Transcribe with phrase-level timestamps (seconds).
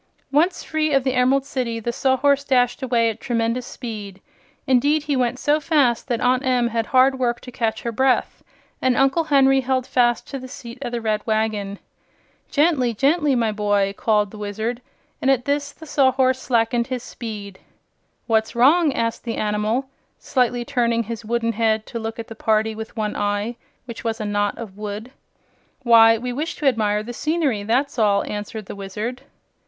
[0.31, 4.19] Once free of the Emerald City the Sawhorse dashed away at tremendous speed.
[4.65, 8.43] Indeed, he went so fast that Aunt Em had hard work to catch her breath,
[8.81, 11.77] and Uncle Henry held fast to the seat of the red wagon.
[12.49, 14.81] "Gently gently, my boy!" called the Wizard,
[15.21, 17.59] and at this the Sawhorse slackened his speed.
[18.25, 19.85] "What's wrong?" asked the animal,
[20.17, 23.55] slightly turning his wooden head to look at the party with one eye,
[23.85, 25.11] which was a knot of wood.
[25.83, 29.21] "Why, we wish to admire the scenery, that's all," answered the Wizard.